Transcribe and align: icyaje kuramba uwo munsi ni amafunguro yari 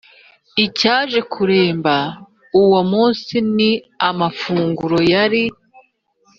icyaje 0.65 1.19
kuramba 1.33 1.95
uwo 2.61 2.79
munsi 2.91 3.35
ni 3.55 3.71
amafunguro 4.09 4.97
yari 5.13 5.43